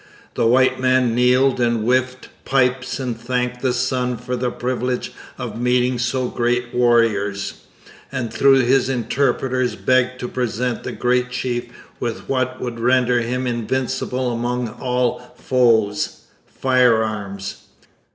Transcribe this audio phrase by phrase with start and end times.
[0.33, 5.61] The white man kneeled and whiffed pipes and thanked the Sun for the privilege of
[5.61, 7.61] meeting so great warriors,
[8.11, 11.65] and through his interpreters begged to present the Great Chief
[11.99, 17.65] with what would render him invincible among all foes firearms.